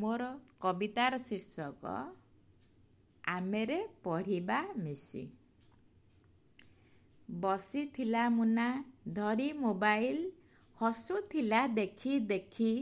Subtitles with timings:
[0.00, 0.26] ମୋର
[0.60, 1.94] କବିତାର ଶୀର୍ଷକ
[3.30, 5.22] ଆମେରେ ପଢ଼ିବା ମିଶି।
[7.40, 8.68] ବସିଥିଲା ମୁନା
[9.14, 10.22] ଧରି ମୋବାଇଲ
[10.78, 12.72] ହସୁଥିଲା ଦେଖି ଦେଖି।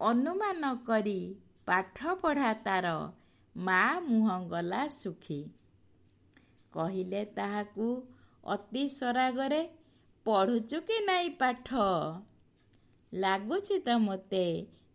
[0.00, 1.18] ଅନୁମାନ କରି
[1.66, 2.92] ପାଠ ପଢ଼ା ତାର
[3.56, 5.40] ମା ମୁହଁ ଗଲା ଶୁଖି
[6.72, 7.86] କହିଲେ ତାହାକୁ
[8.46, 9.60] ଅତି ସରାଗରେ
[10.26, 11.68] ପଢ଼ୁଛୁ କି ନାଇଁ ପାଠ?
[13.12, 14.46] ଲାଗୁଛି ତ ମୋତେ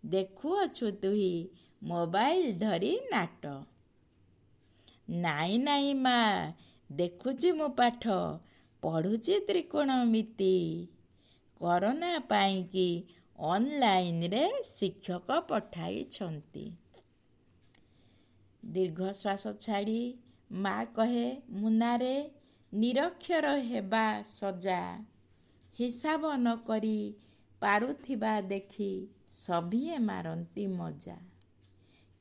[0.03, 1.47] ଦେଖୁଅଛୁ ତୁହି
[1.83, 3.43] ମୋବାଇଲ ଧରି ନାଟ।
[5.09, 6.17] ନାଇଁ ନାଇଁ ମା
[6.91, 8.03] ଦେଖୁଛି ମୁଁ ପାଠ
[8.81, 10.87] ପଢ଼ୁଛି ତ୍ରିକୋଣମିତି
[11.61, 13.03] କରୋନା ପାଇଁକି
[13.39, 16.65] ଅନଲାଇନରେ ଶିକ୍ଷକ ପଠାଇଛନ୍ତି।
[18.65, 20.01] ଦୀର୍ଘଶ୍ୱାସ ଛାଡ଼ି
[20.51, 22.15] ମା କହେ ମୁନାରେ
[22.73, 24.81] ନିରକ୍ଷର ହେବା ସଜା।
[25.79, 27.13] ହିସାବ ନ କରି
[27.61, 28.91] ପାରୁଥିବା ଦେଖି
[29.31, 31.17] ସଭିଏ ମାରନ୍ତି ମଜା।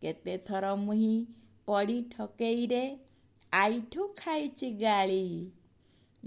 [0.03, 1.15] କେତେଥର ମୁହିଁ
[1.67, 2.83] ପଡ଼ି ଠକେଇରେ
[3.53, 5.25] ଆଇଠୁ ଖାଇଛି ଗାଳି।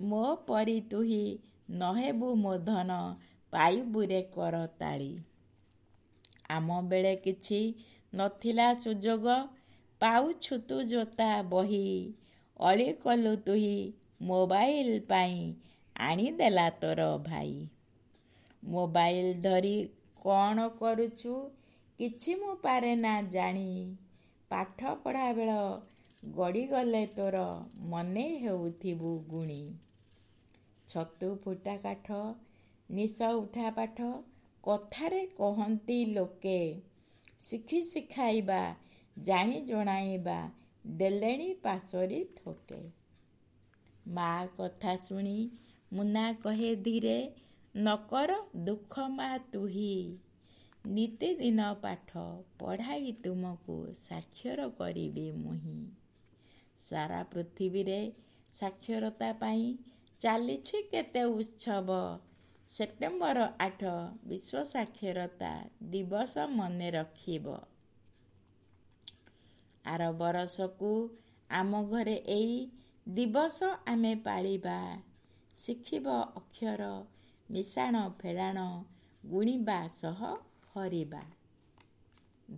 [0.03, 1.23] ମୋ ପରି ତୁହି
[1.73, 2.97] ନହେବୁ ମୋ ଧନ
[3.53, 5.11] ପାଇବୁରେ କରତାଳି
[6.50, 7.59] ଆମ ବେଳେ କିଛି
[8.14, 9.36] ନଥିଲା ସୁଯୋଗ
[10.02, 11.86] ପାଉଛୁ ତୁ ଜୋତା ବହି।
[12.59, 13.77] ଅଳି କଲୁ ତୁହି
[14.22, 15.39] ମୋବାଇଲ ପାଇଁ
[15.95, 17.55] ଆଣିଦେଲା ତୋର ଭାଇ।
[18.64, 19.89] ମୋବାଇଲ ଧରି
[20.22, 21.50] କ'ଣ କରୁଛୁ?
[22.00, 23.95] କିଛି ମୁଁ ପାରେ ନା ଜାଣି।
[24.50, 25.52] ପାଠ ପଢ଼ା ବେଳ
[26.36, 29.73] ଗଡ଼ିଗଲେ ତୋର ମନେ ହେଉଥିବୁ ଗୁଣି।
[30.88, 32.11] ଛତୁ ଫୁଟା କାଠ
[32.92, 34.02] ନିଶ ଉଠା ପାଠ
[34.64, 36.81] କଥାରେ କହନ୍ତି ଲୋକେ।
[37.39, 38.75] ଶିଖି ଶିଖାଇବା
[39.20, 40.50] ଜାଣି ଜଣାଇବା
[40.88, 42.89] ଦେଲେଣି ପାଶୋରି ଥୋକେ।
[44.08, 45.50] ମା କଥା ଶୁଣି
[45.94, 47.31] ମୁନା କହେ ଧୀରେ
[47.76, 50.18] ନକର ଦୁଃଖ ମା ତୁହି।
[50.86, 52.10] ନିତିଦିନ ପାଠ
[52.60, 55.88] ପଢ଼ାଇ ତୁମକୁ ସାକ୍ଷର କରିବି ମୁହିଁ।
[56.80, 58.12] ସାରା ପୃଥିବୀରେ
[58.52, 59.78] ସାକ୍ଷରତା ପାଇଁ
[60.20, 62.20] ଚାଲିଛି କେତେ ଉତ୍ସବ।
[62.70, 63.82] ସେପ୍ଟେମ୍ବର ଆଠ
[64.28, 67.58] ବିଶ୍ୱ ସାକ୍ଷରତା ଦିବସ ମନେ ରଖିବ।
[69.86, 71.10] ଆର ବରଷକୁ
[71.50, 72.67] ଆମ ଘରେ ଏଇ
[73.10, 75.02] ଦିବସ ଆମେ ପାଳିବା।
[75.56, 77.04] ଶିଖିବ ଅକ୍ଷର
[77.53, 78.61] ମିଶାଣ ଫେଡ଼ାଣ
[79.25, 80.21] ଗୁଣିବା ସହ
[80.69, 81.23] ହରିବା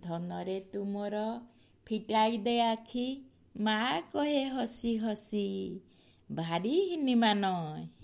[0.02, 1.24] ଧନରେ ତୁମର
[1.86, 3.04] ଫିଟାଇ ଦେ ଆଖି
[3.60, 3.76] ମା
[4.12, 5.44] କହେ ହସି ହସି
[6.30, 7.52] ଭାରି ହିନିମାନ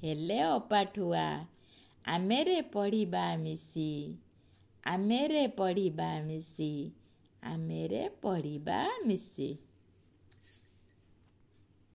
[0.03, 1.25] ହେଲେ ଅପାଠୁଆ
[2.09, 3.89] ଆମେରେ ପଢ଼ିବା ମିଶି
[4.87, 6.73] ଆମେରେ ପଢ଼ିବା ମିଶି
[7.43, 9.51] ଆମେରେ ପଢ଼ିବା ମିଶି।